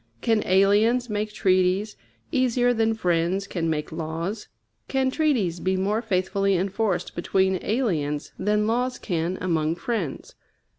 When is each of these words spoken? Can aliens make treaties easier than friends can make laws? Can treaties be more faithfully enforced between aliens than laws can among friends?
Can 0.21 0.41
aliens 0.47 1.11
make 1.11 1.31
treaties 1.31 1.95
easier 2.31 2.73
than 2.73 2.95
friends 2.95 3.45
can 3.45 3.69
make 3.69 3.91
laws? 3.91 4.47
Can 4.87 5.11
treaties 5.11 5.59
be 5.59 5.77
more 5.77 6.01
faithfully 6.01 6.55
enforced 6.55 7.13
between 7.15 7.59
aliens 7.63 8.31
than 8.39 8.65
laws 8.65 8.97
can 8.97 9.37
among 9.41 9.75
friends? 9.75 10.33